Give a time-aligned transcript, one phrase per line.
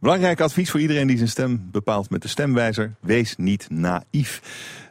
[0.00, 2.94] Belangrijk advies voor iedereen die zijn stem bepaalt met de stemwijzer.
[3.00, 4.42] Wees niet naïef.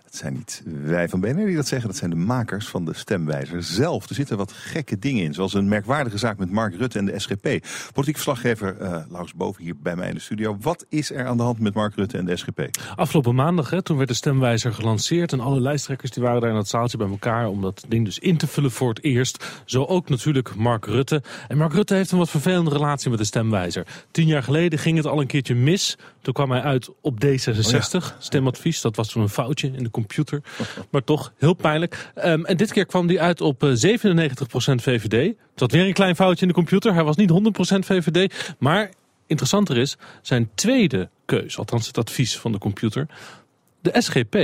[0.09, 2.93] Het zijn niet wij van BNR die dat zeggen, dat zijn de makers van de
[2.93, 4.09] stemwijzer zelf.
[4.09, 7.19] Er zitten wat gekke dingen in, zoals een merkwaardige zaak met Mark Rutte en de
[7.19, 7.65] SGP.
[7.93, 10.57] Politiek verslaggever uh, Laus Boven hier bij mij in de studio.
[10.61, 12.69] Wat is er aan de hand met Mark Rutte en de SGP?
[12.95, 16.55] Afgelopen maandag, hè, toen werd de stemwijzer gelanceerd en alle lijsttrekkers die waren daar in
[16.55, 19.45] dat zaaltje bij elkaar om dat ding dus in te vullen voor het eerst.
[19.65, 21.23] Zo ook natuurlijk Mark Rutte.
[21.47, 23.87] En Mark Rutte heeft een wat vervelende relatie met de stemwijzer.
[24.11, 25.97] Tien jaar geleden ging het al een keertje mis.
[26.21, 28.81] Toen kwam hij uit op D66, stemadvies.
[28.81, 30.41] Dat was toen een foutje in de computer.
[30.91, 32.11] Maar toch, heel pijnlijk.
[32.25, 33.65] Um, en dit keer kwam hij uit op 97%
[34.75, 35.35] VVD.
[35.55, 36.93] Had weer een klein foutje in de computer.
[36.93, 37.33] Hij was niet 100%
[37.79, 38.53] VVD.
[38.59, 38.89] Maar
[39.27, 43.07] interessanter is, zijn tweede keus, althans het advies van de computer,
[43.81, 44.35] de SGP.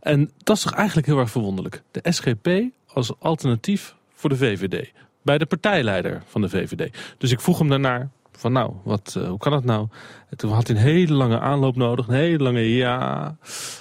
[0.00, 1.82] En dat is toch eigenlijk heel erg verwonderlijk.
[1.90, 2.48] De SGP
[2.86, 4.92] als alternatief voor de VVD.
[5.22, 6.96] Bij de partijleider van de VVD.
[7.18, 9.88] Dus ik vroeg hem daarnaar, van nou, wat, uh, hoe kan dat nou?
[10.30, 13.36] En toen had hij een hele lange aanloop nodig, een hele lange ja.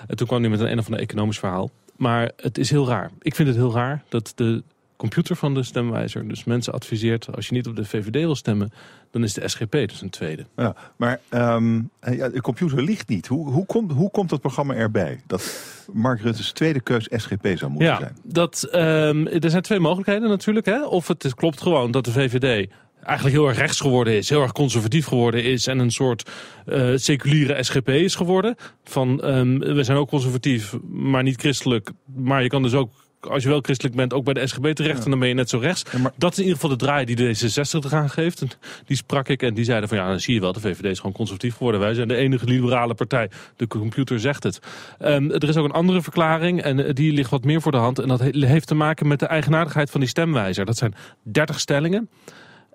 [0.07, 1.69] En toen kwam hij met een een of ander economisch verhaal.
[1.95, 3.11] Maar het is heel raar.
[3.21, 4.63] Ik vind het heel raar dat de
[4.99, 7.35] computer van de stemwijzer dus mensen adviseert...
[7.35, 8.71] als je niet op de VVD wil stemmen,
[9.11, 10.45] dan is de SGP dus een tweede.
[10.55, 13.27] Ja, maar um, ja, de computer ligt niet.
[13.27, 15.21] Hoe, hoe, komt, hoe komt dat programma erbij?
[15.27, 18.17] Dat Mark Rutte's tweede keus SGP zou moeten ja, zijn?
[18.23, 20.65] Dat, um, er zijn twee mogelijkheden natuurlijk.
[20.65, 20.85] Hè?
[20.85, 22.69] Of het klopt gewoon dat de VVD
[23.03, 26.29] eigenlijk heel erg rechts geworden is, heel erg conservatief geworden is en een soort
[26.65, 28.55] uh, seculiere SGP is geworden.
[28.83, 31.91] Van um, we zijn ook conservatief, maar niet christelijk.
[32.15, 34.97] Maar je kan dus ook, als je wel christelijk bent, ook bij de SGP terecht
[34.97, 35.03] ja.
[35.03, 35.83] en dan ben je net zo rechts.
[35.91, 36.11] Ja, maar...
[36.17, 38.41] Dat is in ieder geval de draai die de D66 eraan geeft.
[38.41, 38.49] En
[38.85, 40.97] die sprak ik en die zeiden van ja, dan zie je wel, de VVD is
[40.97, 41.81] gewoon conservatief geworden.
[41.81, 43.29] Wij zijn de enige liberale partij.
[43.55, 44.59] De computer zegt het.
[44.99, 47.99] Um, er is ook een andere verklaring en die ligt wat meer voor de hand.
[47.99, 50.65] En dat heeft te maken met de eigenaardigheid van die stemwijzer.
[50.65, 52.09] Dat zijn 30 stellingen.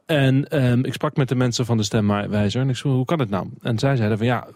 [0.07, 3.19] En um, ik sprak met de mensen van de stemwijzer en ik zei, hoe kan
[3.19, 3.49] het nou?
[3.63, 4.47] En zij zeiden van ja,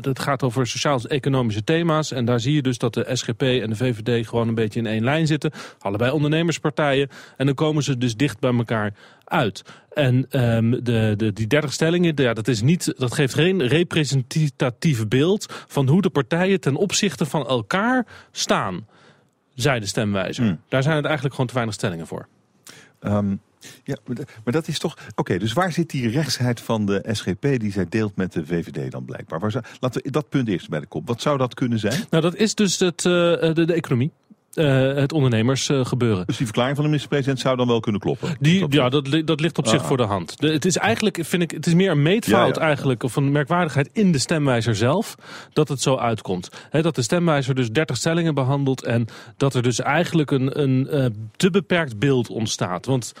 [0.00, 2.12] het gaat over sociaal-economische thema's.
[2.12, 4.86] En daar zie je dus dat de SGP en de VVD gewoon een beetje in
[4.86, 5.50] één lijn zitten.
[5.78, 7.08] Allebei ondernemerspartijen.
[7.36, 8.94] En dan komen ze dus dicht bij elkaar
[9.24, 9.62] uit.
[9.92, 15.08] En um, de, de, die 30 stellingen, ja, dat, is niet, dat geeft geen representatief
[15.08, 18.86] beeld van hoe de partijen ten opzichte van elkaar staan,
[19.54, 20.44] zei de stemwijzer.
[20.44, 20.60] Hmm.
[20.68, 22.28] Daar zijn het eigenlijk gewoon te weinig stellingen voor.
[23.00, 23.40] Um,
[23.84, 23.96] ja,
[24.44, 24.96] maar dat is toch...
[25.14, 28.90] Oké, dus waar zit die rechtsheid van de SGP die zij deelt met de VVD
[28.90, 29.40] dan blijkbaar?
[29.40, 31.06] Waar zou, laten we dat punt eerst bij de kop.
[31.06, 32.04] Wat zou dat kunnen zijn?
[32.10, 34.10] Nou, dat is dus het, uh, de, de economie.
[34.54, 36.18] Uh, het ondernemersgebeuren.
[36.18, 38.36] Uh, dus die verklaring van de minister-president zou dan wel kunnen kloppen?
[38.40, 39.86] Die, ja, dat, dat ligt op zich ah.
[39.86, 40.40] voor de hand.
[40.40, 42.66] De, het is eigenlijk, vind ik, het is meer een meetfout ja, ja.
[42.66, 45.14] eigenlijk, of een merkwaardigheid in de stemwijzer zelf,
[45.52, 46.48] dat het zo uitkomt.
[46.70, 49.06] He, dat de stemwijzer dus 30 stellingen behandelt en
[49.36, 51.06] dat er dus eigenlijk een, een uh,
[51.36, 52.86] te beperkt beeld ontstaat.
[52.86, 53.12] Want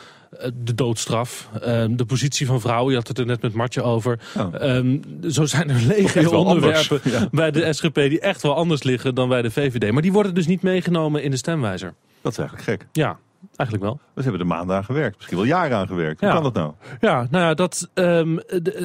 [0.54, 1.48] de doodstraf,
[1.90, 4.18] de positie van vrouwen, je had het er net met Martje over.
[4.36, 4.76] Oh.
[4.76, 7.28] Um, zo zijn er legio onderwerpen ja.
[7.30, 9.92] bij de SGP die echt wel anders liggen dan bij de VVD.
[9.92, 11.94] Maar die worden dus niet meegenomen in de stemwijzer.
[12.20, 12.86] Dat is eigenlijk gek.
[12.92, 13.18] Ja,
[13.56, 14.00] Eigenlijk wel.
[14.14, 15.16] We hebben er maanden aan gewerkt.
[15.16, 16.20] Misschien wel jaren aan gewerkt.
[16.20, 16.34] Hoe ja.
[16.34, 16.72] kan dat nou?
[17.00, 18.40] Ja, nou ja, dat, um,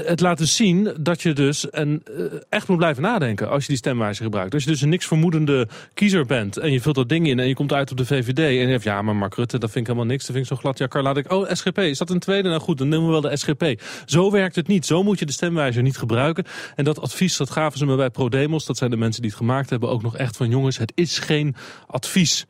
[0.06, 3.68] het laat dus zien dat je dus een, uh, echt moet blijven nadenken als je
[3.68, 4.54] die stemwijzer gebruikt.
[4.54, 7.48] Als je dus een niks vermoedende kiezer bent en je vult dat ding in en
[7.48, 9.88] je komt uit op de VVD en je hebt ja, maar Mark Rutte, dat vind
[9.88, 10.26] ik helemaal niks.
[10.26, 10.78] Dat vind ik zo glad.
[10.78, 12.50] Ja, laat ik, oh, SGP, is dat een tweede?
[12.50, 13.82] Nou goed, dan nemen we wel de SGP.
[14.06, 14.86] Zo werkt het niet.
[14.86, 16.46] Zo moet je de stemwijzer niet gebruiken.
[16.76, 18.66] En dat advies, dat gaven ze me bij ProDemos.
[18.66, 19.90] Dat zijn de mensen die het gemaakt hebben.
[19.90, 21.56] Ook nog echt van jongens, het is geen
[21.88, 22.46] advies.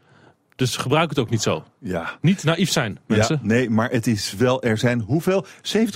[0.55, 1.63] Dus gebruik het ook niet zo.
[1.79, 2.17] Ja.
[2.21, 3.39] Niet naïef zijn, mensen.
[3.41, 5.45] Ja, nee, maar het is wel, er zijn hoeveel?
[5.45, 5.49] 70%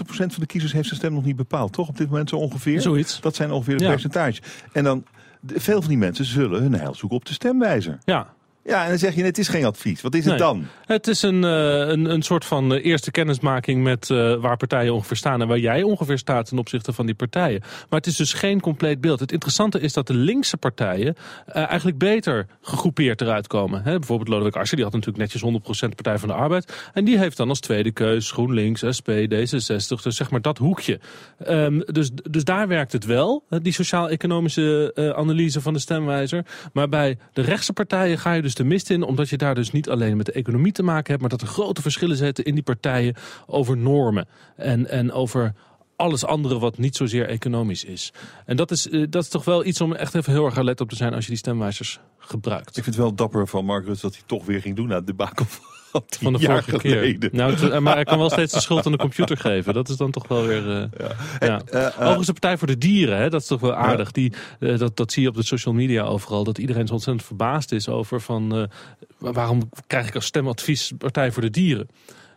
[0.06, 1.88] van de kiezers heeft zijn stem nog niet bepaald, toch?
[1.88, 2.82] Op dit moment zo ongeveer.
[2.82, 3.22] Zoiets.
[3.22, 3.90] Dat zijn ongeveer het ja.
[3.90, 4.42] percentage.
[4.72, 5.06] En dan,
[5.46, 7.98] veel van die mensen zullen hun heil zoeken op de stemwijzer.
[8.06, 8.34] Ja.
[8.64, 10.02] Ja, en dan zeg je, het is geen advies.
[10.02, 10.42] Wat is het nee.
[10.42, 10.68] dan?
[10.86, 14.94] Het is een, uh, een, een soort van uh, eerste kennismaking met uh, waar partijen
[14.94, 15.42] ongeveer staan...
[15.42, 17.60] en waar jij ongeveer staat ten opzichte van die partijen.
[17.60, 19.20] Maar het is dus geen compleet beeld.
[19.20, 21.16] Het interessante is dat de linkse partijen
[21.46, 23.84] eigenlijk beter gegroepeerd eruit komen.
[23.84, 26.90] He, bijvoorbeeld Lodewijk Asscher, die had natuurlijk netjes 100% Partij van de Arbeid.
[26.94, 31.00] En die heeft dan als tweede keus GroenLinks, SP, D66, dus zeg maar dat hoekje.
[31.48, 36.46] Um, dus, dus daar werkt het wel, die sociaal-economische analyse van de stemwijzer.
[36.74, 39.72] Maar bij de rechtse partijen ga je dus de mist in, omdat je daar dus
[39.72, 42.54] niet alleen met de economie te maken hebt, maar dat er grote verschillen zitten in
[42.54, 43.16] die partijen
[43.46, 45.54] over normen en, en over
[45.96, 48.14] alles andere wat niet zozeer economisch is.
[48.46, 50.90] En dat is, dat is toch wel iets om echt even heel erg alert op
[50.90, 52.68] te zijn als je die stemwijzers gebruikt.
[52.78, 55.00] Ik vind het wel dapper van Mark Rutte dat hij toch weer ging doen na
[55.00, 55.46] de debakel
[55.92, 57.30] van de vorige keer.
[57.32, 59.74] Nou, maar hij kan wel steeds de schuld aan de computer geven.
[59.74, 60.68] Dat is dan toch wel weer...
[60.68, 61.16] Uh, ja.
[61.40, 61.62] ja.
[61.74, 64.12] Uh, uh, Overigens de Partij voor de Dieren, hè, dat is toch wel aardig.
[64.12, 66.44] Die, dat, dat zie je op de social media overal.
[66.44, 68.70] Dat iedereen zo ontzettend verbaasd is over van...
[69.18, 71.90] waarom krijg ik als stemadvies Partij voor de Dieren?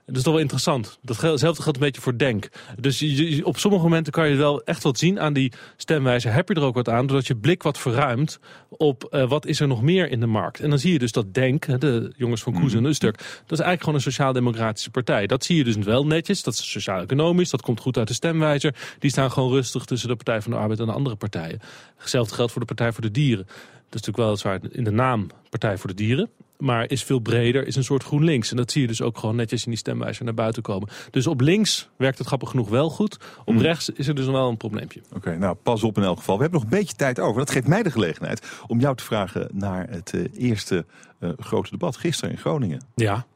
[0.06, 0.99] Dat is toch wel interessant.
[1.02, 2.49] Datzelfde geldt een beetje voor Denk.
[2.78, 6.32] Dus je, op sommige momenten kan je wel echt wat zien aan die stemwijzer.
[6.32, 8.38] Heb je er ook wat aan, doordat je blik wat verruimt
[8.69, 10.60] op uh, wat is er nog meer in de markt.
[10.60, 13.34] En dan zie je dus dat Denk, de jongens van Koes en Usturk, dat is
[13.49, 15.26] eigenlijk gewoon een sociaal-democratische partij.
[15.26, 16.43] Dat zie je dus wel netjes.
[16.43, 18.75] Dat is sociaal-economisch, dat komt goed uit de stemwijzer.
[18.99, 21.60] Die staan gewoon rustig tussen de Partij van de Arbeid en de andere partijen.
[21.96, 23.44] Hetzelfde geldt voor de Partij voor de Dieren.
[23.44, 26.31] Dat is natuurlijk wel zwaar in de naam Partij voor de Dieren
[26.62, 28.50] maar is veel breder, is een soort GroenLinks.
[28.50, 30.88] En dat zie je dus ook gewoon netjes in die stemwijzer naar buiten komen.
[31.11, 33.19] Dus op links werkt het grappig genoeg wel goed.
[33.44, 33.62] Op hmm.
[33.62, 35.00] rechts is er dus wel een probleempje.
[35.12, 36.37] Oké, nou pas op in elk geval.
[36.37, 37.38] We hebben nog een beetje tijd over.
[37.38, 40.85] Dat geeft mij de gelegenheid om jou te vragen naar het uh, eerste
[41.20, 42.82] uh, grote debat gisteren in Groningen.
[42.94, 43.26] Ja.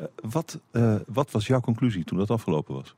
[0.00, 0.58] Uh, wat,
[1.06, 2.94] wat was jouw conclusie toen dat afgelopen was?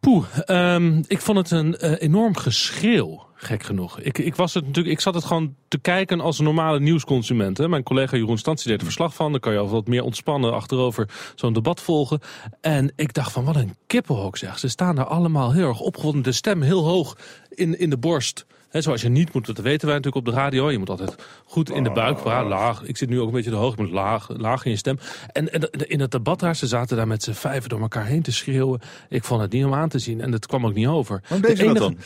[0.00, 4.00] Poeh, um, ik vond het een enorm geschreeuw gek genoeg.
[4.00, 7.58] Ik, ik, was het natuurlijk, ik zat het gewoon te kijken als een normale nieuwsconsument.
[7.58, 7.68] Hè.
[7.68, 9.30] Mijn collega Jeroen Stantie deed er verslag van.
[9.30, 12.20] Dan kan je al wat meer ontspannen achterover zo'n debat volgen.
[12.60, 14.58] En ik dacht van wat een kippenhok zeg.
[14.58, 16.22] Ze staan daar allemaal heel erg opgewonden.
[16.22, 17.16] De stem heel hoog
[17.48, 18.46] in, in de borst
[18.82, 20.70] zoals je niet moet, dat weten wij natuurlijk op de radio.
[20.70, 22.82] Je moet altijd goed in de buik praten, laag.
[22.82, 24.98] Ik zit nu ook een beetje te hoog, moet laag, laag in je stem.
[25.32, 28.22] En, en in het debat daar, ze zaten daar met z'n vijven door elkaar heen
[28.22, 28.80] te schreeuwen.
[29.08, 31.22] Ik vond het niet om aan te zien en dat kwam ook niet over.
[31.28, 31.98] Wat deed dat dan?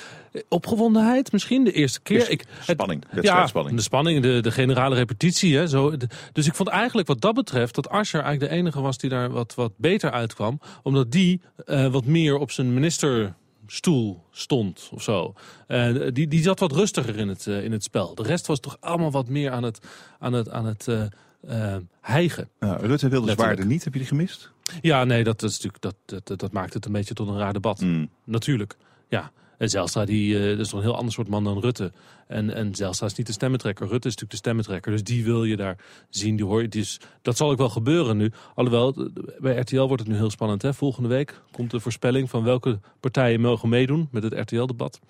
[0.48, 2.30] Opgewondenheid misschien, de eerste keer.
[2.30, 3.76] Ik, spanning, ja, spanning.
[3.76, 5.56] de spanning, de, de generale repetitie.
[5.56, 5.92] Hè, zo,
[6.32, 9.30] dus ik vond eigenlijk wat dat betreft dat Asscher eigenlijk de enige was die daar
[9.30, 10.60] wat, wat beter uitkwam.
[10.82, 13.34] Omdat die uh, wat meer op zijn minister
[13.66, 15.34] stoel stond of zo.
[15.68, 18.14] Uh, die, die zat wat rustiger in het, uh, in het spel.
[18.14, 19.78] De rest was toch allemaal wat meer aan het,
[20.18, 22.48] aan het, aan het uh, hijgen.
[22.60, 23.84] Ja, Rutte wilde zwaarder niet.
[23.84, 24.50] Heb je die gemist?
[24.80, 27.52] Ja, nee, dat, is natuurlijk, dat, dat, dat maakt het een beetje tot een raar
[27.52, 27.80] debat.
[27.80, 28.10] Mm.
[28.24, 28.76] Natuurlijk,
[29.08, 29.32] ja.
[29.60, 31.92] En Zelstra die, uh, is toch een heel ander soort man dan Rutte.
[32.26, 33.88] En, en Zelstra is niet de stemmentrekker.
[33.88, 34.92] Rutte is natuurlijk de stemmentrekker.
[34.92, 35.76] Dus die wil je daar
[36.08, 36.36] zien.
[36.36, 36.68] Die hoor je.
[36.68, 38.32] Dus dat zal ook wel gebeuren nu.
[38.54, 40.62] Alhoewel, bij RTL wordt het nu heel spannend.
[40.62, 40.74] Hè?
[40.74, 45.00] Volgende week komt de voorspelling van welke partijen mogen meedoen met het RTL-debat.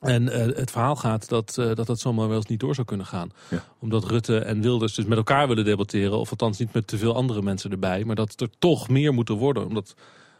[0.00, 2.86] En uh, het verhaal gaat dat, uh, dat dat zomaar wel eens niet door zou
[2.86, 3.30] kunnen gaan.
[3.50, 3.64] Ja.
[3.78, 6.18] Omdat Rutte en Wilders dus met elkaar willen debatteren.
[6.18, 8.04] Of althans niet met te veel andere mensen erbij.
[8.04, 9.66] Maar dat er toch meer moet worden.
[9.66, 9.94] Omdat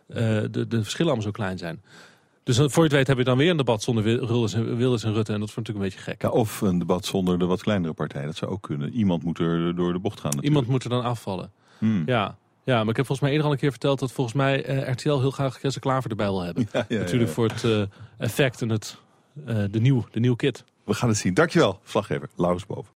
[0.09, 1.83] uh, de, de verschillen allemaal zo klein zijn.
[2.49, 5.05] Dus voor je het weet heb je dan weer een debat zonder Wilders en, Wilders
[5.05, 5.33] en Rutte.
[5.33, 6.23] En dat is natuurlijk een beetje gek.
[6.23, 8.25] Ja, of een debat zonder de wat kleinere partij.
[8.25, 8.93] Dat zou ook kunnen.
[8.93, 10.31] Iemand moet er door de bocht gaan.
[10.31, 10.47] Natuurlijk.
[10.47, 11.53] Iemand moet er dan afvallen.
[11.79, 12.03] Hmm.
[12.07, 12.37] Ja.
[12.65, 14.93] Ja, maar ik heb volgens mij eerder al een keer verteld dat volgens mij eh,
[14.93, 16.69] RTL heel graag Jesse Klaver erbij wil hebben.
[16.73, 17.83] Ja, ja, Natuurlijk voor het uh,
[18.19, 18.97] effect en het,
[19.47, 20.65] uh, de, nieuw, de nieuwe kit.
[20.85, 21.35] We gaan het zien.
[21.35, 22.93] Dankjewel, slaggever Laurens Boven.